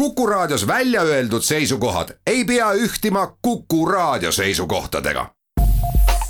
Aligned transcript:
Kuku 0.00 0.26
Raadios 0.26 0.66
välja 0.66 1.02
öeldud 1.02 1.42
seisukohad 1.42 2.08
ei 2.26 2.44
pea 2.44 2.72
ühtima 2.72 3.36
Kuku 3.42 3.86
Raadio 3.86 4.32
seisukohtadega. 4.32 5.26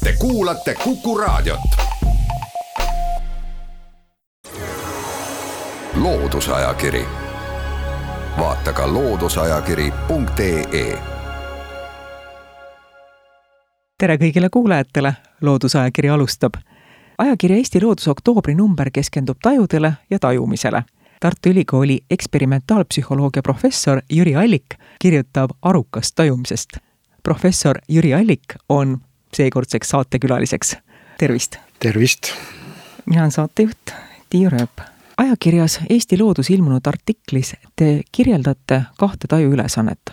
Te 0.05 0.15
kuulate 0.19 0.75
Kuku 0.85 1.19
Raadiot. 1.19 1.61
loodusajakiri, 5.95 7.05
vaata 8.39 8.73
ka 8.73 8.93
looduseajakiri.ee 8.93 10.99
tere 13.99 14.17
kõigile 14.17 14.49
kuulajatele, 14.51 15.13
Loodusajakiri 15.41 16.09
alustab. 16.09 16.55
ajakirja 17.19 17.57
Eesti 17.57 17.83
Loodus 17.83 18.09
oktoobri 18.09 18.55
number 18.55 18.91
keskendub 18.91 19.37
tajudele 19.43 19.93
ja 20.11 20.19
tajumisele 20.19 20.83
Tartu 21.21 21.49
Ülikooli 21.49 22.01
eksperimentaalpsühholoogia 22.11 23.43
professor 23.43 24.01
Jüri 24.11 24.37
Allik 24.37 24.65
kirjutab 24.99 25.51
arukast 25.63 26.15
tajumisest. 26.15 26.69
professor 27.23 27.77
Jüri 27.89 28.15
Allik 28.15 28.55
on 28.69 29.01
seekordseks 29.35 29.89
saatekülaliseks. 29.89 30.77
tervist! 31.19 31.57
tervist! 31.79 32.23
mina 33.07 33.21
olen 33.21 33.31
saatejuht 33.31 33.93
Tiia 34.31 34.51
Rööp. 34.51 34.81
ajakirjas 35.17 35.81
Eesti 35.91 36.19
Loodus 36.19 36.51
ilmunud 36.51 36.87
artiklis 36.87 37.55
te 37.77 38.01
kirjeldate 38.13 38.83
kahte 38.99 39.29
tajuülesannet, 39.29 40.11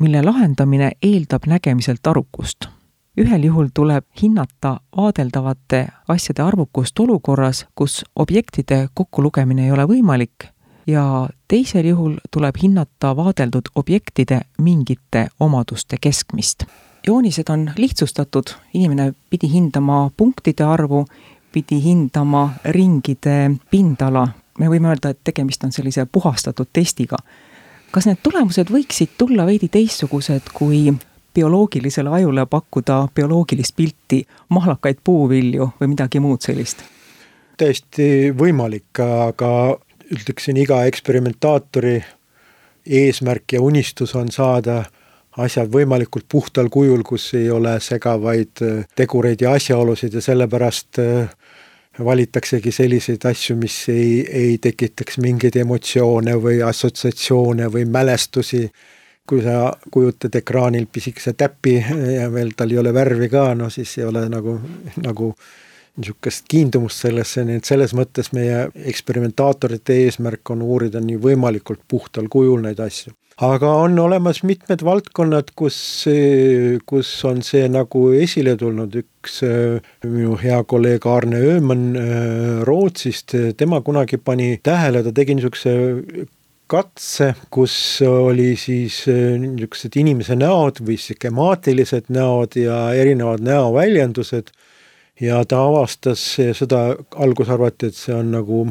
mille 0.00 0.22
lahendamine 0.22 0.92
eeldab 1.02 1.46
nägemiselt 1.46 2.06
arukust 2.06 2.68
ühel 3.16 3.44
juhul 3.44 3.68
tuleb 3.74 4.04
hinnata 4.22 4.80
vaadeldavate 4.96 5.86
asjade 6.08 6.42
arvukust 6.42 6.98
olukorras, 7.00 7.66
kus 7.74 8.04
objektide 8.16 8.88
kokkulugemine 8.94 9.66
ei 9.66 9.72
ole 9.72 9.84
võimalik 9.88 10.48
ja 10.86 11.28
teisel 11.48 11.86
juhul 11.86 12.16
tuleb 12.30 12.56
hinnata 12.62 13.16
vaadeldud 13.16 13.68
objektide 13.74 14.40
mingite 14.58 15.28
omaduste 15.40 15.96
keskmist. 16.00 16.64
joonised 17.06 17.48
on 17.48 17.70
lihtsustatud, 17.76 18.44
inimene 18.74 19.12
pidi 19.30 19.52
hindama 19.52 20.10
punktide 20.16 20.64
arvu, 20.64 21.04
pidi 21.52 21.82
hindama 21.84 22.50
ringide 22.64 23.50
pindala, 23.70 24.28
me 24.58 24.68
võime 24.68 24.88
öelda, 24.88 25.10
et 25.10 25.20
tegemist 25.24 25.64
on 25.64 25.72
sellise 25.72 26.06
puhastatud 26.06 26.66
testiga. 26.72 27.16
kas 27.90 28.06
need 28.06 28.18
tulemused 28.22 28.70
võiksid 28.70 29.18
tulla 29.18 29.46
veidi 29.46 29.68
teistsugused, 29.68 30.48
kui 30.54 30.92
bioloogilisele 31.34 32.10
ajule 32.10 32.46
pakkuda 32.46 33.08
bioloogilist 33.14 33.76
pilti, 33.76 34.22
mahlakaid 34.48 35.02
puuvilju 35.04 35.70
või 35.80 35.94
midagi 35.94 36.20
muud 36.20 36.42
sellist? 36.44 36.84
täiesti 37.56 38.32
võimalik, 38.34 38.98
aga 38.98 39.76
ütleksin, 40.12 40.56
iga 40.58 40.80
eksperimentaatori 40.88 42.00
eesmärk 42.86 43.52
ja 43.52 43.60
unistus 43.62 44.16
on 44.18 44.32
saada 44.34 44.82
asjad 45.38 45.70
võimalikult 45.72 46.26
puhtal 46.28 46.68
kujul, 46.72 47.04
kus 47.06 47.28
ei 47.38 47.50
ole 47.50 47.76
segavaid 47.80 48.64
tegureid 48.96 49.44
ja 49.44 49.52
asjaolusid 49.56 50.16
ja 50.18 50.24
sellepärast 50.24 50.98
äh, 50.98 51.30
valitaksegi 51.98 52.72
selliseid 52.72 53.24
asju, 53.28 53.56
mis 53.56 53.76
ei, 53.92 54.24
ei 54.28 54.58
tekitaks 54.58 55.18
mingeid 55.22 55.56
emotsioone 55.60 56.36
või 56.40 56.62
assotsiatsioone 56.64 57.68
või 57.72 57.84
mälestusi 57.88 58.64
kui 59.28 59.42
sa 59.44 59.72
kujutad 59.90 60.34
ekraanil 60.34 60.88
pisikese 60.92 61.32
täpi 61.38 61.76
ja 62.18 62.28
veel 62.32 62.54
tal 62.56 62.72
ei 62.74 62.80
ole 62.82 62.94
värvi 62.94 63.30
ka, 63.32 63.52
no 63.54 63.70
siis 63.70 63.94
ei 64.00 64.08
ole 64.08 64.24
nagu, 64.30 64.56
nagu 65.02 65.32
niisugust 65.96 66.46
kiindumust 66.48 67.04
sellesse, 67.04 67.44
nii 67.44 67.60
et 67.60 67.68
selles 67.68 67.92
mõttes 67.96 68.32
meie 68.32 68.64
eksperimentaatorite 68.92 69.98
eesmärk 70.06 70.54
on 70.54 70.62
uurida 70.64 71.02
nii 71.04 71.18
võimalikult 71.20 71.82
puhtal 71.88 72.30
kujul 72.32 72.64
neid 72.64 72.80
asju. 72.80 73.12
aga 73.42 73.68
on 73.84 73.98
olemas 73.98 74.42
mitmed 74.42 74.82
valdkonnad, 74.84 75.52
kus, 75.56 75.76
kus 76.86 77.12
on 77.28 77.42
see 77.42 77.68
nagu 77.68 78.08
esile 78.16 78.56
tulnud, 78.56 78.96
üks 79.04 79.40
minu 80.04 80.36
hea 80.40 80.62
kolleeg 80.64 81.06
Arne 81.06 81.40
Ööman 81.52 81.88
äh, 81.96 82.62
Rootsist, 82.68 83.36
tema 83.56 83.80
kunagi 83.80 84.18
pani 84.18 84.58
tähele, 84.62 85.02
ta 85.02 85.12
tegi 85.12 85.36
niisuguse 85.36 85.76
katse, 86.72 87.32
kus 87.52 87.74
oli 88.06 88.54
siis 88.56 89.02
äh, 89.10 89.36
niisugused 89.40 89.96
inimese 90.00 90.36
näod 90.38 90.80
või 90.84 90.96
skemaatilised 91.00 92.08
näod 92.12 92.56
ja 92.60 92.84
erinevad 92.96 93.44
näoväljendused. 93.44 94.52
Ja 95.20 95.42
ta 95.46 95.58
avastas 95.68 96.22
seda, 96.56 96.78
alguses 97.20 97.52
arvati, 97.52 97.90
et 97.92 97.98
see 97.98 98.14
on 98.16 98.32
nagu 98.32 98.62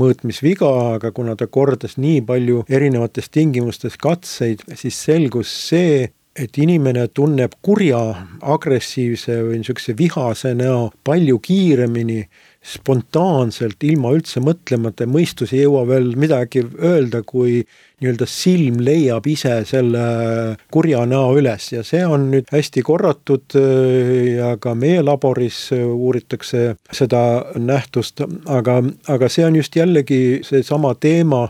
mõõtmisviga, 0.00 0.70
aga 0.96 1.10
kuna 1.14 1.36
ta 1.38 1.46
kordas 1.46 1.98
nii 2.00 2.22
palju 2.26 2.64
erinevates 2.72 3.28
tingimustes 3.30 3.98
katseid, 4.00 4.64
siis 4.80 4.96
selgus 4.96 5.52
see, 5.68 6.08
et 6.34 6.58
inimene 6.58 7.04
tunneb 7.14 7.54
kurja, 7.62 8.00
agressiivse 8.40 9.36
või 9.44 9.60
niisuguse 9.60 9.94
vihase 9.98 10.54
näo 10.56 10.88
palju 11.06 11.38
kiiremini 11.44 12.22
spontaanselt, 12.60 13.80
ilma 13.88 14.10
üldse 14.12 14.40
mõtlemata, 14.44 15.06
mõistus 15.08 15.54
ei 15.54 15.62
jõua 15.62 15.86
veel 15.88 16.10
midagi 16.20 16.60
öelda, 16.76 17.22
kui 17.24 17.62
nii-öelda 18.00 18.26
silm 18.28 18.82
leiab 18.84 19.24
ise 19.32 19.54
selle 19.68 20.02
kurja 20.72 21.06
näo 21.08 21.32
üles. 21.40 21.70
Ja 21.72 21.84
see 21.86 22.02
on 22.04 22.28
nüüd 22.34 22.52
hästi 22.52 22.84
korratud 22.84 23.56
ja 24.36 24.52
ka 24.60 24.74
meie 24.76 25.00
laboris 25.04 25.70
uuritakse 25.72 26.74
seda 26.92 27.22
nähtust, 27.56 28.20
aga, 28.44 28.82
aga 29.08 29.32
see 29.32 29.46
on 29.48 29.56
just 29.56 29.80
jällegi 29.80 30.40
seesama 30.44 30.92
teema, 31.00 31.46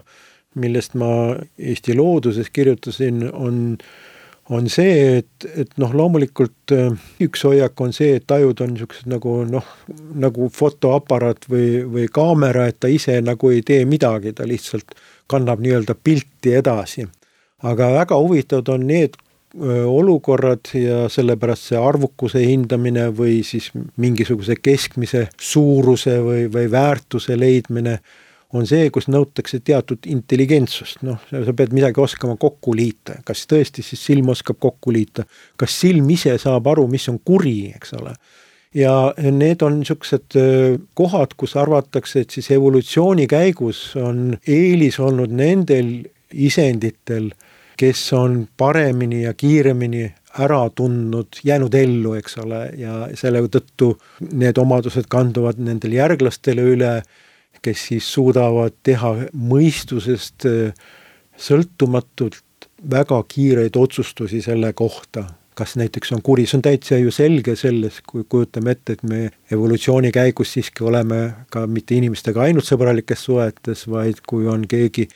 millest 0.55 0.95
ma 0.99 1.35
Eesti 1.59 1.95
Looduses 1.99 2.55
kirjutasin, 2.55 3.27
on 3.35 3.79
on 4.51 4.67
see, 4.71 5.21
et, 5.21 5.47
et 5.63 5.73
noh, 5.79 5.93
loomulikult 5.95 6.75
äh, 6.75 6.91
üks 7.23 7.45
hoiak 7.47 7.81
on 7.81 7.95
see, 7.95 8.17
et 8.19 8.27
tajud 8.29 8.61
on 8.65 8.75
niisugused 8.75 9.09
nagu 9.11 9.37
noh, 9.47 9.67
nagu 10.19 10.51
fotoaparaat 10.55 11.47
või, 11.51 11.85
või 11.87 12.09
kaamera, 12.13 12.67
et 12.71 12.81
ta 12.83 12.91
ise 12.91 13.21
nagu 13.23 13.53
ei 13.55 13.63
tee 13.67 13.85
midagi, 13.89 14.35
ta 14.35 14.49
lihtsalt 14.49 14.97
kannab 15.31 15.63
nii-öelda 15.63 15.95
pilti 15.95 16.57
edasi. 16.59 17.07
aga 17.63 17.93
väga 17.93 18.17
huvitavad 18.17 18.69
on 18.75 18.87
need 18.89 19.15
äh, 19.15 19.85
olukorrad 19.87 20.73
ja 20.75 21.05
sellepärast 21.09 21.71
see 21.71 21.79
arvukuse 21.79 22.43
hindamine 22.43 23.11
või 23.15 23.45
siis 23.47 23.71
mingisuguse 23.97 24.57
keskmise 24.57 25.29
suuruse 25.39 26.19
või, 26.27 26.49
või 26.53 26.71
väärtuse 26.71 27.39
leidmine 27.39 28.01
on 28.57 28.67
see, 28.67 28.91
kus 28.95 29.09
nõutakse 29.11 29.61
teatud 29.65 30.07
intelligentsust, 30.11 31.05
noh, 31.07 31.21
sa 31.31 31.55
pead 31.57 31.75
midagi 31.77 32.03
oskama 32.03 32.37
kokku 32.41 32.75
liita, 32.77 33.21
kas 33.27 33.45
tõesti 33.51 33.85
siis 33.87 34.03
silm 34.11 34.33
oskab 34.35 34.59
kokku 34.63 34.95
liita, 34.95 35.27
kas 35.61 35.77
silm 35.85 36.09
ise 36.11 36.35
saab 36.43 36.71
aru, 36.73 36.87
mis 36.91 37.07
on 37.13 37.21
kuri, 37.25 37.73
eks 37.77 37.95
ole. 38.01 38.15
ja 38.75 39.13
need 39.19 39.63
on 39.67 39.81
niisugused 39.81 40.37
kohad, 40.95 41.35
kus 41.37 41.57
arvatakse, 41.59 42.25
et 42.25 42.31
siis 42.31 42.51
evolutsiooni 42.55 43.27
käigus 43.31 43.97
on 43.99 44.37
eelis 44.47 45.01
olnud 45.03 45.33
nendel 45.35 45.97
isenditel, 46.31 47.33
kes 47.81 48.13
on 48.13 48.45
paremini 48.57 49.25
ja 49.25 49.33
kiiremini 49.35 50.05
ära 50.39 50.61
tundnud, 50.75 51.41
jäänud 51.45 51.75
ellu, 51.75 52.15
eks 52.19 52.39
ole, 52.45 52.61
ja 52.79 53.09
selle 53.19 53.43
tõttu 53.51 53.95
need 54.31 54.59
omadused 54.59 55.09
kanduvad 55.11 55.59
nendel 55.59 55.97
järglastele 55.97 56.67
üle 56.75 56.93
kes 57.63 57.87
siis 57.91 58.13
suudavad 58.13 58.77
teha 58.83 59.15
mõistusest 59.33 60.47
äh, 60.49 60.87
sõltumatult 61.41 62.43
väga 62.91 63.23
kiireid 63.29 63.77
otsustusi 63.77 64.41
selle 64.43 64.73
kohta, 64.73 65.25
kas 65.55 65.75
näiteks 65.77 66.15
on 66.17 66.23
kuri, 66.25 66.47
see 66.49 66.59
on 66.59 66.65
täitsa 66.65 66.97
ju 67.01 67.13
selge 67.13 67.57
selles, 67.59 68.01
kui 68.07 68.25
kujutame 68.29 68.73
ette, 68.77 68.97
et 68.97 69.03
me 69.05 69.27
evolutsiooni 69.53 70.13
käigus 70.15 70.55
siiski 70.57 70.85
oleme 70.89 71.21
ka 71.53 71.67
mitte 71.69 71.99
inimestega 71.99 72.47
ainult 72.47 72.69
sõbralikes 72.69 73.27
suhetes, 73.29 73.85
vaid 73.91 74.23
kui 74.27 74.49
on 74.49 74.65
keegi 74.69 75.09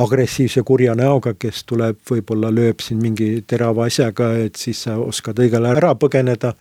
agressiivse 0.00 0.62
kurja 0.64 0.94
näoga, 0.96 1.34
kes 1.38 1.64
tuleb, 1.68 1.98
võib-olla 2.08 2.52
lööb 2.54 2.80
sind 2.84 3.02
mingi 3.04 3.42
terava 3.46 3.88
asjaga, 3.90 4.32
et 4.46 4.56
siis 4.56 4.86
sa 4.86 4.96
oskad 5.02 5.42
õigel 5.42 5.66
ajal 5.66 5.82
ära 5.82 5.92
põgeneda 5.98 6.54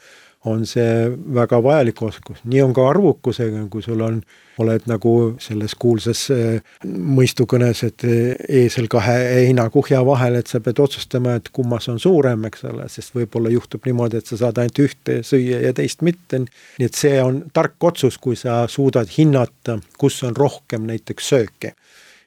on 0.48 0.66
see 0.68 1.10
väga 1.36 1.60
vajalik 1.64 2.00
oskus, 2.08 2.40
nii 2.48 2.62
on 2.64 2.74
ka 2.76 2.86
arvukusega, 2.94 3.66
kui 3.72 3.84
sul 3.84 4.00
on, 4.06 4.22
oled 4.60 4.86
nagu 4.92 5.12
selles 5.40 5.76
kuulsas 5.80 6.22
äh, 6.36 6.78
mõistukõnes, 6.88 7.84
et 7.88 8.06
äh, 8.08 8.40
eesel 8.62 8.88
kahe 8.92 9.18
heinakuhja 9.46 10.00
vahel, 10.08 10.40
et 10.40 10.52
sa 10.52 10.62
pead 10.64 10.80
otsustama, 10.84 11.36
et 11.40 11.52
kummas 11.56 11.90
on 11.92 12.00
suurem, 12.00 12.48
eks 12.48 12.66
ole, 12.72 12.88
sest 12.92 13.16
võib-olla 13.16 13.52
juhtub 13.52 13.88
niimoodi, 13.88 14.20
et 14.20 14.32
sa 14.32 14.40
saad 14.40 14.60
ainult 14.64 14.84
ühte 14.84 15.20
süüa 15.28 15.62
ja 15.68 15.76
teist 15.76 16.04
mitte. 16.08 16.40
nii 16.40 16.88
et 16.88 16.96
see 16.96 17.20
on 17.24 17.44
tark 17.56 17.76
otsus, 17.92 18.18
kui 18.18 18.40
sa 18.40 18.62
suudad 18.72 19.12
hinnata, 19.12 19.80
kus 20.00 20.22
on 20.24 20.36
rohkem 20.40 20.88
näiteks 20.88 21.32
sööke. 21.36 21.76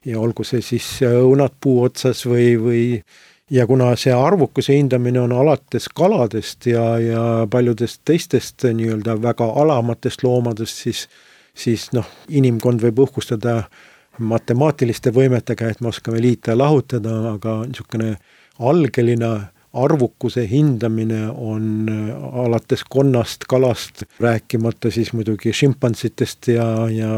ja 0.04 0.20
olgu 0.20 0.44
see 0.44 0.60
siis 0.60 0.86
õunad 1.06 1.52
puu 1.60 1.84
otsas 1.84 2.26
või, 2.26 2.56
või 2.60 2.84
ja 3.52 3.66
kuna 3.68 3.90
see 4.00 4.14
arvukuse 4.16 4.72
hindamine 4.72 5.20
on 5.20 5.32
alates 5.36 5.90
kaladest 5.92 6.66
ja, 6.66 6.86
ja 6.98 7.24
paljudest 7.50 8.00
teistest 8.08 8.64
nii-öelda 8.64 9.18
väga 9.22 9.50
alamatest 9.64 10.24
loomadest, 10.24 10.82
siis 10.86 11.06
siis 11.54 11.90
noh, 11.92 12.06
inimkond 12.32 12.82
võib 12.82 13.02
uhkustada 13.06 13.62
matemaatiliste 14.22 15.12
võimetega, 15.14 15.72
et 15.72 15.80
me 15.80 15.90
oskame 15.92 16.20
liita 16.20 16.52
ja 16.52 16.60
lahutada, 16.60 17.16
aga 17.32 17.62
niisugune 17.66 18.14
algeline 18.60 19.32
arvukuse 19.72 20.44
hindamine 20.50 21.30
on 21.30 21.88
alates 22.44 22.84
konnast, 22.84 23.46
kalast, 23.48 24.04
rääkimata 24.20 24.90
siis 24.92 25.14
muidugi 25.16 25.52
šimpansitest 25.56 26.52
ja, 26.52 26.66
ja 26.92 27.08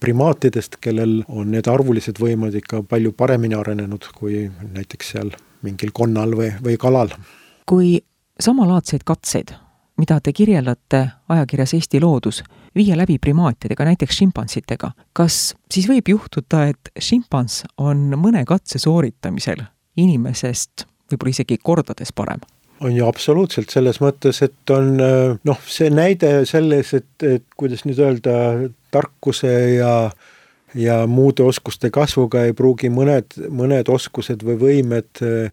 primaatidest, 0.00 0.78
kellel 0.80 1.20
on 1.28 1.50
need 1.56 1.66
arvulised 1.70 2.22
võimed 2.22 2.54
ikka 2.62 2.84
palju 2.86 3.12
paremini 3.18 3.58
arenenud 3.58 4.06
kui 4.14 4.46
näiteks 4.74 5.14
seal 5.16 5.34
mingil 5.62 5.90
konnal 5.94 6.36
või, 6.38 6.52
või 6.64 6.76
kalal. 6.80 7.14
kui 7.66 7.98
samalaadseid 8.40 9.04
katseid, 9.04 9.54
mida 9.98 10.20
te 10.20 10.32
kirjeldate 10.32 11.02
ajakirjas 11.28 11.74
Eesti 11.74 12.00
Loodus, 12.00 12.42
viia 12.74 12.96
läbi 12.96 13.18
primaatidega, 13.18 13.84
näiteks 13.84 14.20
šimpansitega, 14.22 14.92
kas 15.12 15.54
siis 15.70 15.88
võib 15.90 16.08
juhtuda, 16.08 16.68
et 16.70 16.92
šimpans 16.98 17.64
on 17.78 18.14
mõne 18.16 18.44
katse 18.46 18.78
sooritamisel 18.78 19.64
inimesest 19.98 20.86
võib-olla 21.10 21.34
isegi 21.34 21.58
kordades 21.62 22.14
parem? 22.14 22.44
on 22.78 22.92
ju 22.94 23.06
absoluutselt, 23.08 23.72
selles 23.74 23.96
mõttes, 23.98 24.38
et 24.46 24.70
on 24.70 24.92
noh, 24.94 25.62
see 25.66 25.88
näide 25.90 26.44
selles, 26.46 26.92
et, 26.94 27.24
et 27.26 27.42
kuidas 27.58 27.82
nüüd 27.82 27.98
öelda, 27.98 28.34
tarkuse 28.94 29.50
ja 29.80 29.94
ja 30.74 31.06
muude 31.06 31.42
oskuste 31.42 31.90
kasvuga 31.94 32.44
ei 32.44 32.54
pruugi 32.56 32.90
mõned, 32.92 33.38
mõned 33.48 33.88
oskused 33.92 34.44
või 34.44 34.58
võimed 34.60 35.22
äh, 35.24 35.50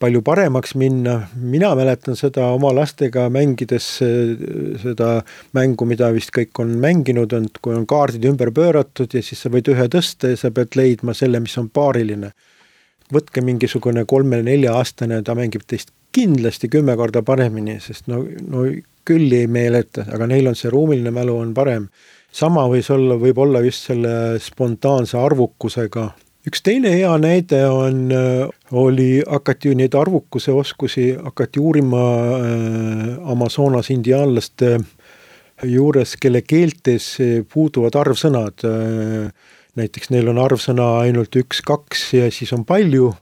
palju 0.00 0.22
paremaks 0.26 0.74
minna, 0.78 1.20
mina 1.34 1.72
mäletan 1.78 2.18
seda 2.18 2.48
oma 2.54 2.72
lastega 2.74 3.26
mängides, 3.32 3.88
äh, 4.04 4.78
seda 4.82 5.10
mängu, 5.56 5.88
mida 5.88 6.10
vist 6.14 6.34
kõik 6.34 6.62
on 6.62 6.76
mänginud, 6.82 7.34
on, 7.36 7.48
kui 7.62 7.74
on 7.74 7.86
kaardid 7.90 8.26
ümber 8.30 8.52
pööratud 8.54 9.14
ja 9.14 9.22
siis 9.22 9.44
sa 9.44 9.52
võid 9.52 9.70
ühe 9.72 9.88
tõsta 9.90 10.34
ja 10.34 10.40
sa 10.40 10.52
pead 10.54 10.78
leidma 10.78 11.14
selle, 11.14 11.42
mis 11.42 11.56
on 11.58 11.70
paariline. 11.70 12.32
võtke 13.12 13.42
mingisugune 13.44 14.06
kolme-nelja-aastane, 14.08 15.22
ta 15.22 15.34
mängib 15.36 15.62
teist 15.68 15.90
kindlasti 16.14 16.70
kümme 16.72 16.96
korda 16.96 17.22
paremini, 17.22 17.76
sest 17.80 18.06
no, 18.08 18.22
no 18.48 18.64
küll 19.04 19.32
ei 19.36 19.46
meeleta, 19.46 20.06
aga 20.14 20.26
neil 20.26 20.48
on 20.48 20.56
see 20.56 20.70
ruumiline 20.72 21.12
mälu 21.12 21.36
on 21.36 21.52
parem 21.54 21.88
sama 22.34 22.66
võis 22.70 22.90
olla, 22.90 23.16
võib 23.20 23.38
olla 23.44 23.62
just 23.64 23.88
selle 23.90 24.38
spontaanse 24.42 25.18
arvukusega. 25.20 26.10
üks 26.44 26.60
teine 26.60 26.90
hea 26.92 27.12
näide 27.18 27.62
on, 27.70 28.10
äh, 28.12 28.48
oli, 28.72 29.22
hakati 29.22 29.70
ju 29.70 29.78
neid 29.78 29.94
arvukuse 29.94 30.52
oskusi, 30.52 31.14
hakati 31.14 31.60
uurima 31.60 32.04
äh, 32.36 33.30
Amazonas 33.32 33.90
indiaanlaste 33.90 34.78
juures, 35.62 36.16
kelle 36.20 36.42
keeltes 36.42 37.16
puuduvad 37.52 37.94
arvsõnad. 37.96 38.66
Äh, 38.66 39.30
näiteks 39.74 40.10
neil 40.10 40.28
on 40.30 40.38
arvsõna 40.38 40.98
ainult 41.02 41.34
üks, 41.36 41.62
kaks 41.62 42.12
ja 42.14 42.30
siis 42.30 42.52
on 42.54 42.66
palju 42.66 43.12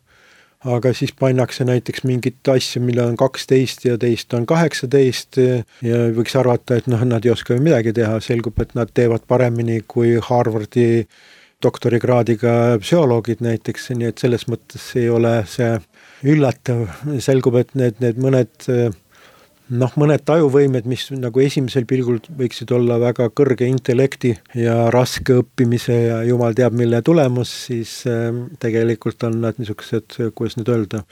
aga 0.69 0.93
siis 0.95 1.13
pannakse 1.19 1.65
näiteks 1.67 2.05
mingit 2.07 2.49
asja, 2.49 2.83
millel 2.83 3.13
on 3.13 3.19
kaksteist 3.21 3.87
ja 3.87 3.99
teist 4.01 4.35
on 4.37 4.47
kaheksateist 4.47 5.39
ja 5.83 6.01
võiks 6.17 6.37
arvata, 6.39 6.79
et 6.79 6.89
noh, 6.91 7.03
nad 7.09 7.25
ei 7.27 7.33
oska 7.35 7.57
ju 7.57 7.63
midagi 7.65 7.95
teha, 7.97 8.21
selgub, 8.23 8.61
et 8.63 8.75
nad 8.79 8.91
teevad 8.95 9.27
paremini 9.29 9.81
kui 9.87 10.15
Harvardi 10.23 11.07
doktorikraadiga 11.63 12.79
psühholoogid 12.83 13.43
näiteks, 13.45 13.91
nii 13.97 14.11
et 14.11 14.23
selles 14.23 14.49
mõttes 14.51 14.89
ei 14.99 15.09
ole 15.11 15.41
see 15.51 15.77
üllatav, 16.33 16.87
selgub, 17.23 17.59
et 17.63 17.75
need, 17.79 17.99
need 18.03 18.19
mõned 18.23 18.71
noh, 19.73 19.93
mõned 20.01 20.23
tajuvõimed, 20.27 20.87
mis 20.91 21.07
nagu 21.17 21.43
esimesel 21.43 21.87
pilgul 21.89 22.21
võiksid 22.39 22.73
olla 22.77 22.99
väga 23.01 23.29
kõrge 23.37 23.69
intellekti 23.69 24.35
ja 24.59 24.89
raske 24.95 25.39
õppimise 25.43 25.99
ja 26.07 26.19
jumal 26.29 26.57
teab, 26.59 26.77
mille 26.79 27.03
tulemus, 27.05 27.53
siis 27.69 28.03
ähm, 28.11 28.45
tegelikult 28.63 29.25
on 29.29 29.41
nad 29.45 29.61
niisugused, 29.61 30.19
kuidas 30.37 30.59
nüüd 30.59 30.73
öelda, 30.73 31.03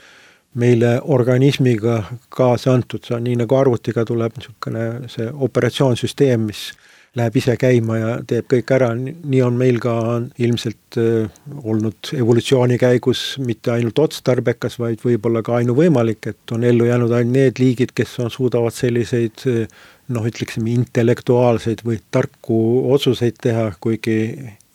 meile 0.61 0.97
organismiga 1.15 2.01
kaasa 2.29 2.73
antud, 2.75 3.05
see 3.07 3.15
on 3.15 3.23
nii 3.27 3.37
nagu 3.39 3.55
arvutiga 3.55 4.03
tuleb 4.07 4.35
niisugune 4.37 4.87
see 5.11 5.29
operatsioonsüsteem, 5.47 6.49
mis 6.49 6.71
läheb 7.15 7.37
ise 7.41 7.55
käima 7.59 7.97
ja 7.99 8.11
teeb 8.27 8.45
kõik 8.51 8.71
ära, 8.71 8.91
nii 8.95 9.41
on 9.43 9.57
meil 9.59 9.79
ka 9.83 9.93
ilmselt 10.39 10.97
äh, 10.99 11.27
olnud 11.63 12.11
evolutsiooni 12.15 12.77
käigus 12.79 13.35
mitte 13.43 13.73
ainult 13.75 13.99
otstarbekas, 13.99 14.79
vaid 14.79 15.03
võib-olla 15.03 15.43
ka 15.43 15.57
ainuvõimalik, 15.59 16.27
et 16.31 16.55
on 16.55 16.63
ellu 16.67 16.85
jäänud 16.87 17.11
ainult 17.11 17.35
need 17.35 17.59
liigid, 17.59 17.91
kes 17.95 18.19
on, 18.23 18.31
suudavad 18.31 18.73
selliseid 18.75 19.43
äh, 19.51 19.67
noh, 20.15 20.23
ütleksime 20.27 20.71
intellektuaalseid 20.71 21.79
või 21.87 21.97
tarku 22.11 22.57
otsuseid 22.95 23.35
teha, 23.43 23.71
kuigi 23.83 24.17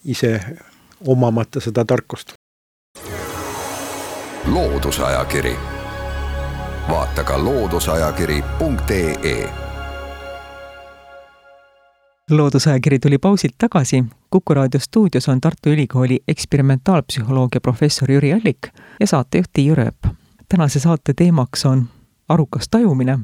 ise 0.05 0.39
omamata 1.05 1.59
seda 1.61 1.85
tarkust. 1.85 2.33
loodusajakiri, 4.47 5.55
vaata 6.89 7.23
ka 7.23 7.43
looduseajakiri.ee 7.43 9.66
loodusajakiri 12.31 12.99
tuli 12.99 13.17
pausilt 13.17 13.53
tagasi. 13.57 14.03
kuku 14.29 14.53
raadio 14.53 14.79
stuudios 14.79 15.29
on 15.29 15.41
Tartu 15.41 15.69
Ülikooli 15.69 16.19
eksperimentaalpsühholoogia 16.27 17.61
professor 17.61 18.11
Jüri 18.11 18.33
Allik 18.33 18.67
ja 18.99 19.07
saatejuht 19.07 19.49
Tiiu 19.53 19.75
Rööp. 19.75 20.15
tänase 20.49 20.79
saate 20.79 21.13
teemaks 21.13 21.65
on 21.65 21.87
arukas 22.29 22.69
tajumine. 22.71 23.19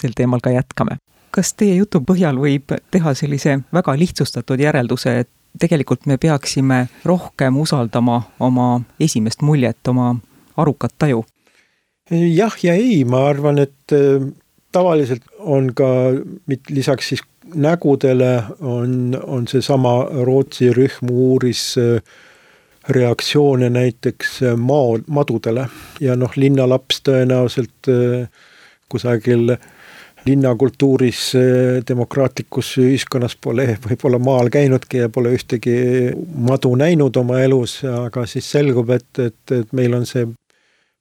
sel 0.00 0.10
teemal 0.16 0.40
ka 0.42 0.50
jätkame. 0.50 0.96
kas 1.30 1.54
teie 1.54 1.74
jutu 1.74 2.00
põhjal 2.00 2.36
võib 2.36 2.76
teha 2.90 3.14
sellise 3.14 3.58
väga 3.72 3.98
lihtsustatud 3.98 4.60
järelduse, 4.60 5.18
et 5.18 5.30
tegelikult 5.58 6.06
me 6.06 6.16
peaksime 6.16 6.88
rohkem 7.04 7.56
usaldama 7.56 8.22
oma 8.40 8.80
esimest 9.00 9.42
muljet, 9.42 9.88
oma 9.88 10.16
arukat 10.56 10.92
taju? 10.98 11.24
jah 12.10 12.56
ja 12.62 12.74
ei, 12.74 13.04
ma 13.04 13.26
arvan, 13.28 13.58
et 13.58 13.92
äh, 13.92 14.32
tavaliselt 14.72 15.22
on 15.38 15.74
ka 15.74 15.86
lisaks 16.68 17.08
siis 17.08 17.22
nägudele 17.54 18.42
on, 18.60 19.22
on 19.26 19.48
seesama 19.48 20.08
Rootsi 20.24 20.72
rühm 20.72 21.10
uuris 21.10 21.74
äh, 21.78 22.02
reaktsioone 22.88 23.70
näiteks 23.70 24.42
äh, 24.42 24.56
mao, 24.56 24.98
madudele. 25.06 25.66
Ja 26.00 26.16
noh, 26.16 26.32
linnalaps 26.36 27.02
tõenäoliselt 27.08 27.90
äh, 27.90 28.28
kusagil 28.88 29.56
linnakultuuris 30.22 31.32
demokraatlikus 31.88 32.76
ühiskonnas 32.78 33.34
pole 33.42 33.72
võib-olla 33.86 34.20
maal 34.22 34.52
käinudki 34.54 35.00
ja 35.02 35.08
pole 35.10 35.32
ühtegi 35.34 35.74
madu 36.34 36.76
näinud 36.78 37.16
oma 37.18 37.40
elus, 37.42 37.80
aga 37.84 38.26
siis 38.30 38.50
selgub, 38.54 38.92
et, 38.94 39.10
et, 39.18 39.42
et 39.50 39.72
meil 39.74 39.98
on 39.98 40.06
see 40.06 40.28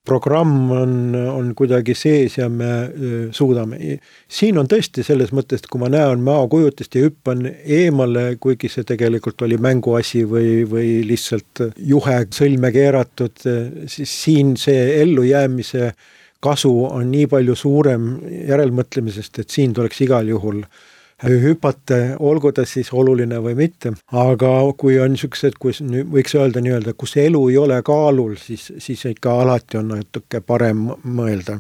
programm 0.05 0.71
on, 0.73 0.93
on 1.15 1.51
kuidagi 1.57 1.93
sees 1.97 2.37
ja 2.39 2.47
me 2.49 2.71
suudame. 3.35 3.99
siin 4.27 4.57
on 4.57 4.69
tõesti 4.69 5.03
selles 5.05 5.29
mõttes, 5.35 5.61
et 5.61 5.69
kui 5.69 5.81
ma 5.81 5.91
näen 5.93 6.23
maokujutist 6.25 6.95
ja 6.97 7.03
hüppan 7.05 7.45
eemale, 7.45 8.35
kuigi 8.41 8.69
see 8.71 8.87
tegelikult 8.87 9.41
oli 9.45 9.59
mänguasi 9.61 10.23
või, 10.29 10.63
või 10.69 11.03
lihtsalt 11.07 11.65
juhe 11.77 12.17
sõlme 12.33 12.73
keeratud, 12.73 13.45
siis 13.85 14.15
siin 14.23 14.55
see 14.57 15.01
ellujäämise 15.03 15.91
kasu 16.41 16.73
on 16.87 17.11
nii 17.13 17.27
palju 17.29 17.55
suurem 17.55 18.15
järelmõtlemisest, 18.49 19.43
et 19.43 19.53
siin 19.53 19.75
tuleks 19.77 20.01
igal 20.07 20.27
juhul 20.33 20.63
hüpata, 21.29 21.95
olgu 22.19 22.51
ta 22.51 22.65
siis 22.65 22.91
oluline 22.93 23.39
või 23.43 23.55
mitte, 23.55 23.93
aga 24.11 24.51
kui 24.77 24.99
on 24.99 25.13
niisugused, 25.13 25.57
kus 25.61 25.81
võiks 25.81 26.35
öelda 26.37 26.61
nii-öelda, 26.63 26.93
kus 26.97 27.15
elu 27.21 27.41
ei 27.49 27.57
ole 27.57 27.81
kaalul, 27.85 28.35
siis, 28.41 28.71
siis 28.77 29.05
ikka 29.05 29.41
alati 29.43 29.77
on 29.81 29.93
natuke 29.95 30.41
parem 30.41 30.89
mõelda. 31.03 31.59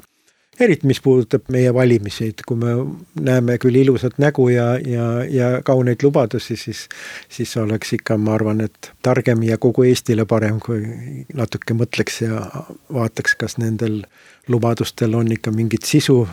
eriti, 0.61 0.85
mis 0.85 0.99
puudutab 1.01 1.47
meie 1.49 1.73
valimisi, 1.73 2.27
et 2.29 2.41
kui 2.45 2.57
me 2.57 2.73
näeme 3.17 3.57
küll 3.57 3.75
ilusat 3.75 4.19
nägu 4.21 4.49
ja, 4.49 4.77
ja, 4.77 5.23
ja 5.25 5.61
kauneid 5.65 6.03
lubadusi, 6.03 6.57
siis, 6.57 6.87
siis 7.29 7.55
oleks 7.57 7.93
ikka, 7.93 8.17
ma 8.17 8.33
arvan, 8.33 8.61
et 8.61 8.91
targem 9.01 9.43
ja 9.43 9.57
kogu 9.57 9.83
Eestile 9.83 10.25
parem, 10.25 10.59
kui 10.59 11.25
natuke 11.33 11.73
mõtleks 11.73 12.21
ja 12.21 12.45
vaataks, 12.93 13.35
kas 13.35 13.57
nendel 13.57 14.03
lubadustel 14.47 15.15
on 15.15 15.31
ikka 15.31 15.51
mingit 15.51 15.85
sisu, 15.85 16.27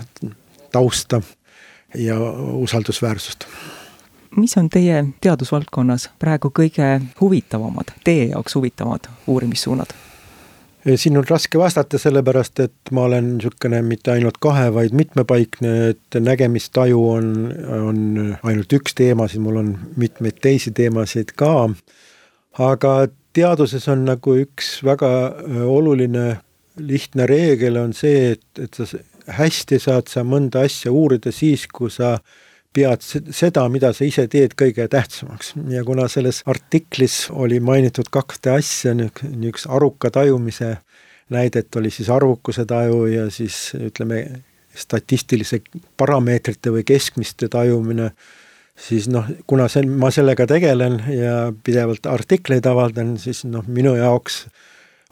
tausta 0.73 1.23
ja 1.95 2.21
usaldusväärsust. 2.53 3.45
mis 4.37 4.57
on 4.57 4.69
teie 4.69 5.05
teadusvaldkonnas 5.21 6.11
praegu 6.19 6.53
kõige 6.59 7.01
huvitavamad, 7.21 7.95
teie 8.05 8.29
jaoks 8.29 8.55
huvitavamad 8.55 9.09
uurimissuunad? 9.27 9.95
siin 10.97 11.17
on 11.19 11.25
raske 11.29 11.59
vastata, 11.59 11.99
sellepärast 11.99 12.61
et 12.61 12.93
ma 12.93 13.03
olen 13.09 13.35
niisugune 13.37 13.83
mitte 13.83 14.13
ainult 14.13 14.39
kahe, 14.41 14.69
vaid 14.75 14.95
mitmepaikne, 14.97 15.73
et 15.89 16.21
nägemistaju 16.21 17.03
on, 17.11 17.33
on 17.83 17.99
ainult 18.43 18.73
üks 18.73 18.95
teemasid, 18.95 19.43
mul 19.43 19.57
on 19.57 19.73
mitmeid 19.97 20.39
teisi 20.43 20.71
teemasid 20.71 21.35
ka. 21.37 21.69
aga 22.59 22.93
teaduses 23.33 23.89
on 23.89 24.05
nagu 24.05 24.37
üks 24.39 24.79
väga 24.85 25.11
oluline 25.67 26.39
lihtne 26.79 27.27
reegel 27.27 27.77
on 27.77 27.93
see, 27.93 28.33
et, 28.37 28.63
et 28.63 28.75
sa 28.75 28.87
hästi 29.29 29.79
saad 29.83 30.09
sa 30.09 30.25
mõnda 30.25 30.65
asja 30.67 30.93
uurida 30.93 31.33
siis, 31.35 31.67
kui 31.73 31.91
sa 31.93 32.19
pead 32.75 33.03
seda, 33.03 33.65
mida 33.73 33.93
sa 33.97 34.05
ise 34.07 34.27
teed, 34.31 34.55
kõige 34.59 34.87
tähtsamaks. 34.93 35.55
Ja 35.73 35.85
kuna 35.85 36.07
selles 36.13 36.43
artiklis 36.47 37.27
oli 37.31 37.61
mainitud 37.65 38.11
kahte 38.13 38.53
asja, 38.59 38.95
niisugust 38.95 39.71
aruka 39.73 40.13
tajumise 40.15 40.77
näidet 41.31 41.77
oli 41.77 41.91
siis 41.91 42.11
arvukuse 42.11 42.65
taju 42.65 43.07
ja 43.07 43.31
siis 43.31 43.73
ütleme, 43.77 44.25
statistilise 44.79 45.61
parameetrite 45.97 46.71
või 46.73 46.85
keskmiste 46.87 47.49
tajumine, 47.51 48.13
siis 48.79 49.09
noh, 49.11 49.27
kuna 49.47 49.67
see, 49.73 49.83
ma 49.89 50.13
sellega 50.15 50.47
tegelen 50.47 51.01
ja 51.13 51.49
pidevalt 51.65 52.07
artikleid 52.07 52.67
avaldan, 52.67 53.17
siis 53.19 53.43
noh, 53.49 53.67
minu 53.67 53.97
jaoks 53.99 54.45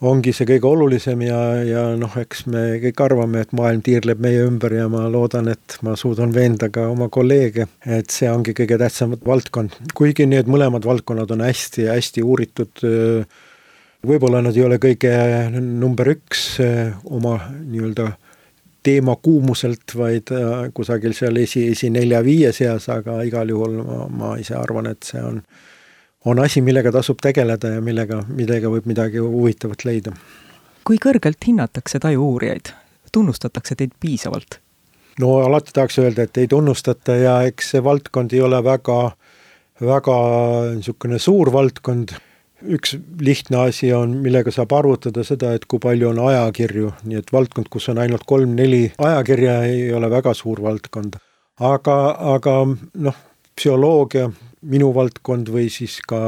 ongi 0.05 0.33
see 0.37 0.45
kõige 0.45 0.69
olulisem 0.69 1.23
ja, 1.25 1.39
ja 1.65 1.83
noh, 1.97 2.13
eks 2.21 2.45
me 2.53 2.65
kõik 2.83 3.01
arvame, 3.01 3.41
et 3.47 3.53
maailm 3.57 3.81
tiirleb 3.85 4.21
meie 4.21 4.43
ümber 4.45 4.75
ja 4.77 4.91
ma 4.93 5.07
loodan, 5.09 5.49
et 5.49 5.79
ma 5.87 5.95
suudan 5.97 6.35
veenda 6.37 6.69
ka 6.73 6.85
oma 6.93 7.09
kolleege, 7.13 7.65
et 7.81 8.13
see 8.13 8.29
ongi 8.29 8.53
kõige 8.57 8.77
tähtsam 8.83 9.15
valdkond. 9.25 9.79
kuigi 9.97 10.27
need 10.29 10.51
mõlemad 10.53 10.85
valdkonnad 10.85 11.33
on 11.33 11.47
hästi-hästi 11.47 12.25
uuritud, 12.25 12.85
võib-olla 14.07 14.43
nad 14.45 14.57
ei 14.57 14.67
ole 14.67 14.77
kõige 14.83 15.15
number 15.57 16.13
üks 16.13 16.59
oma 17.05 17.39
nii-öelda 17.57 18.11
teema 18.87 19.17
kuumuselt, 19.17 19.97
vaid 19.97 20.29
kusagil 20.77 21.17
seal 21.17 21.41
esi, 21.41 21.71
esinelja-viie 21.73 22.53
seas, 22.55 22.91
aga 22.93 23.23
igal 23.27 23.49
juhul 23.51 23.81
ma, 23.81 24.05
ma 24.13 24.37
ise 24.39 24.55
arvan, 24.61 24.93
et 24.93 25.09
see 25.09 25.25
on 25.25 25.41
on 26.27 26.43
asi, 26.43 26.61
millega 26.65 26.93
tasub 26.93 27.23
tegeleda 27.23 27.77
ja 27.77 27.83
millega, 27.85 28.21
millega 28.29 28.71
võib 28.73 28.89
midagi 28.91 29.23
huvitavat 29.23 29.87
leida. 29.87 30.13
kui 30.87 30.99
kõrgelt 31.03 31.43
hinnatakse 31.47 31.99
tajuuurijaid, 32.03 32.73
tunnustatakse 33.13 33.75
teid 33.75 33.95
piisavalt? 34.01 34.61
no 35.21 35.39
alati 35.47 35.75
tahaks 35.75 35.99
öelda, 36.03 36.27
et 36.27 36.39
ei 36.43 36.49
tunnustata 36.51 37.17
ja 37.17 37.41
eks 37.49 37.75
see 37.75 37.85
valdkond 37.85 38.35
ei 38.35 38.43
ole 38.45 38.63
väga, 38.65 39.01
väga 39.81 40.17
niisugune 40.75 41.19
suur 41.23 41.53
valdkond, 41.53 42.17
üks 42.77 42.97
lihtne 43.21 43.63
asi 43.69 43.93
on, 43.95 44.19
millega 44.25 44.53
saab 44.53 44.75
arvutada 44.77 45.25
seda, 45.25 45.53
et 45.55 45.65
kui 45.71 45.81
palju 45.83 46.11
on 46.11 46.21
ajakirju, 46.27 46.93
nii 47.05 47.23
et 47.23 47.33
valdkond, 47.33 47.71
kus 47.73 47.89
on 47.93 48.03
ainult 48.03 48.27
kolm-neli 48.27 48.83
ajakirja, 48.99 49.61
ei 49.71 49.89
ole 49.95 50.11
väga 50.11 50.35
suur 50.35 50.63
valdkond. 50.65 51.21
aga, 51.61 51.97
aga 52.35 52.59
noh, 53.07 53.23
psühholoogia, 53.57 54.29
minu 54.67 54.91
valdkond 54.95 55.51
või 55.53 55.69
siis 55.73 55.99
ka 56.09 56.19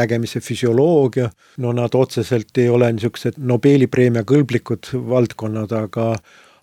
nägemise 0.00 0.42
füsioloogia, 0.44 1.30
no 1.62 1.72
nad 1.76 1.96
otseselt 1.96 2.58
ei 2.60 2.68
ole 2.68 2.90
niisugused 2.94 3.38
Nobeli 3.38 3.88
preemia 3.90 4.24
kõlblikud 4.28 4.92
valdkonnad, 5.10 5.74
aga 5.76 6.12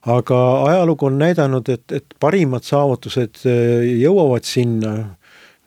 aga 0.07 0.41
ajalugu 0.69 1.09
on 1.09 1.17
näidanud, 1.19 1.69
et, 1.69 1.91
et 1.91 2.19
parimad 2.19 2.63
saavutused 2.63 3.41
äh, 3.50 3.88
jõuavad 4.03 4.45
sinna, 4.47 4.93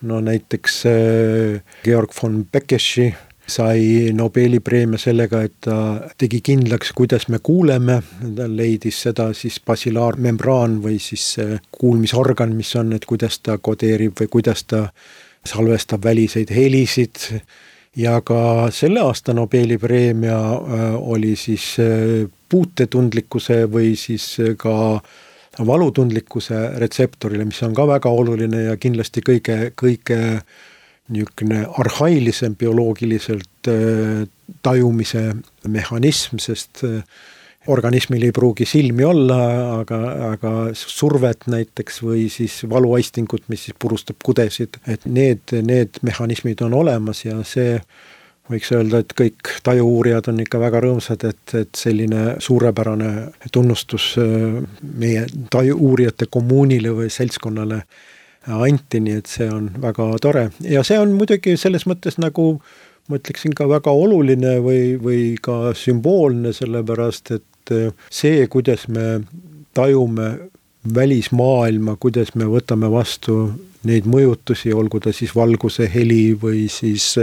no 0.06 0.20
näiteks 0.24 0.84
äh, 0.88 1.74
Georg 1.84 2.14
von 2.16 2.44
Bekeshi 2.52 3.10
sai 3.50 4.10
Nobeli 4.14 4.60
preemia 4.62 4.98
sellega, 5.00 5.42
et 5.44 5.56
ta 5.66 5.76
tegi 6.18 6.40
kindlaks, 6.44 6.92
kuidas 6.96 7.26
me 7.28 7.40
kuuleme, 7.42 7.98
ta 8.36 8.46
leidis 8.48 9.00
seda 9.06 9.30
siis 9.36 9.58
basilaarmembraan 9.66 10.78
või 10.84 11.00
siis 11.02 11.34
kuulmisorgan, 11.74 12.54
mis 12.56 12.70
on, 12.78 12.94
et 12.96 13.06
kuidas 13.08 13.40
ta 13.42 13.58
kodeerib 13.58 14.14
või 14.20 14.30
kuidas 14.38 14.64
ta 14.70 14.86
salvestab 15.46 16.04
väliseid 16.04 16.50
helisid 16.54 17.40
ja 17.96 18.20
ka 18.20 18.68
selle 18.72 19.00
aasta 19.00 19.34
Nobeli 19.34 19.78
preemia 19.78 20.38
äh, 20.38 20.94
oli 21.00 21.36
siis 21.36 21.76
äh, 21.80 22.28
puutetundlikkuse 22.48 23.64
või 23.70 23.94
siis 23.96 24.36
ka 24.58 25.00
valutundlikkuse 25.66 26.60
retseptorile, 26.78 27.44
mis 27.44 27.62
on 27.62 27.74
ka 27.74 27.86
väga 27.88 28.10
oluline 28.10 28.62
ja 28.68 28.76
kindlasti 28.80 29.22
kõige, 29.26 29.72
kõige 29.78 30.20
niisugune 31.10 31.64
arhailisem 31.78 32.56
bioloogiliselt 32.56 33.68
äh, 33.68 34.28
tajumise 34.62 35.34
mehhanism, 35.68 36.38
sest 36.38 36.84
äh, 36.86 37.02
organismil 37.68 38.22
ei 38.24 38.32
pruugi 38.32 38.64
silmi 38.64 39.04
olla, 39.04 39.40
aga, 39.80 39.98
aga 40.30 40.52
survet 40.76 41.44
näiteks 41.52 42.00
või 42.02 42.28
siis 42.32 42.62
valuaistingut, 42.70 43.44
mis 43.52 43.66
siis 43.68 43.76
purustab 43.78 44.16
kudesid, 44.24 44.80
et 44.88 45.04
need, 45.04 45.52
need 45.66 46.00
mehhanismid 46.06 46.62
on 46.64 46.78
olemas 46.80 47.24
ja 47.26 47.36
see 47.44 47.76
võiks 48.50 48.72
öelda, 48.74 49.02
et 49.02 49.12
kõik 49.14 49.52
tajuuurijad 49.62 50.30
on 50.32 50.40
ikka 50.42 50.60
väga 50.62 50.80
rõõmsad, 50.86 51.26
et, 51.28 51.54
et 51.54 51.76
selline 51.76 52.40
suurepärane 52.42 53.10
tunnustus 53.52 54.14
äh, 54.18 54.56
meie 54.82 55.26
tajuuurijate 55.52 56.30
kommuunile 56.32 56.96
või 56.96 57.12
seltskonnale 57.12 57.84
anti, 58.48 59.02
nii 59.04 59.18
et 59.20 59.28
see 59.28 59.50
on 59.52 59.68
väga 59.82 60.06
tore. 60.24 60.48
Ja 60.64 60.82
see 60.86 60.98
on 60.98 61.12
muidugi 61.14 61.58
selles 61.60 61.84
mõttes 61.86 62.16
nagu 62.18 62.54
ma 63.10 63.18
ütleksin 63.18 63.54
ka 63.58 63.66
väga 63.68 63.92
oluline 63.92 64.56
või, 64.64 64.96
või 65.02 65.22
ka 65.42 65.74
sümboolne, 65.76 66.54
sellepärast 66.56 67.34
et 67.36 67.46
äh, 67.74 67.92
see, 68.10 68.46
kuidas 68.52 68.88
me 68.88 69.20
tajume 69.74 70.30
välismaailma, 70.94 71.96
kuidas 72.00 72.34
me 72.34 72.48
võtame 72.48 72.90
vastu 72.90 73.52
neid 73.84 74.08
mõjutusi, 74.08 74.72
olgu 74.76 75.00
ta 75.00 75.12
siis 75.12 75.32
valguse, 75.36 75.88
heli 75.92 76.34
või 76.36 76.66
siis 76.72 77.14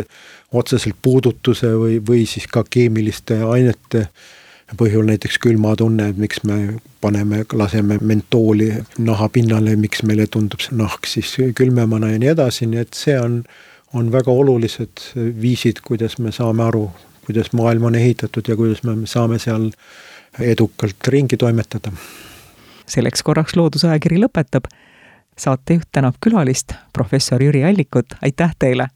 otseselt 0.54 0.98
puudutuse 1.02 1.74
või, 1.78 2.00
või 2.02 2.26
siis 2.30 2.48
ka 2.50 2.64
keemiliste 2.70 3.42
ainete 3.46 4.08
põhjul 4.78 5.06
näiteks 5.08 5.38
külmatunne, 5.40 6.10
et 6.12 6.18
miks 6.20 6.42
me 6.44 6.80
paneme, 7.02 7.44
laseme 7.54 8.00
mentooli 8.02 8.72
naha 9.00 9.30
pinnale, 9.32 9.78
miks 9.80 10.04
meile 10.04 10.28
tundub 10.28 10.64
see 10.64 10.76
nahk 10.76 11.08
siis 11.08 11.36
külmemana 11.56 12.12
ja 12.12 12.20
nii 12.20 12.34
edasi, 12.34 12.68
nii 12.68 12.82
et 12.84 12.98
see 12.98 13.16
on, 13.20 13.42
on 13.96 14.12
väga 14.12 14.34
olulised 14.34 15.06
viisid, 15.16 15.80
kuidas 15.88 16.18
me 16.20 16.34
saame 16.36 16.66
aru, 16.68 16.90
kuidas 17.30 17.54
maailm 17.56 17.88
on 17.92 17.96
ehitatud 17.96 18.50
ja 18.50 18.58
kuidas 18.60 18.84
me 18.84 19.00
saame 19.08 19.40
seal 19.40 19.70
edukalt 20.40 21.08
ringi 21.08 21.38
toimetada. 21.38 21.92
selleks 22.88 23.24
korraks 23.24 23.56
Loodusajakiri 23.56 24.18
lõpetab. 24.18 24.66
saatejuht 25.38 25.88
tänab 25.92 26.16
külalist, 26.22 26.74
professor 26.94 27.44
Jüri 27.44 27.64
Allikut, 27.64 28.06
aitäh 28.22 28.56
teile! 28.60 28.88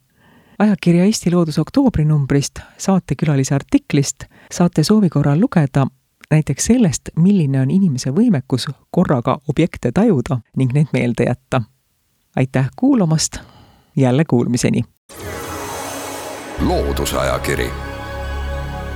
ajakirja 0.60 1.04
Eesti 1.04 1.32
Loodus 1.32 1.60
oktoobrinumbrist 1.60 2.60
saatekülalise 2.78 3.56
artiklist 3.56 4.24
saate 4.52 4.84
soovi 4.84 5.10
korral 5.10 5.42
lugeda 5.42 5.88
näiteks 6.32 6.66
sellest, 6.66 7.10
milline 7.16 7.62
on 7.62 7.72
inimese 7.72 8.12
võimekus 8.16 8.70
korraga 8.92 9.38
objekte 9.50 9.92
tajuda 9.92 10.40
ning 10.58 10.74
neid 10.74 10.94
meelde 10.94 11.24
jätta. 11.28 11.62
aitäh 12.36 12.70
kuulamast, 12.76 13.38
jälle 13.96 14.26
kuulmiseni! 14.26 14.84
loodusajakiri, 16.62 17.72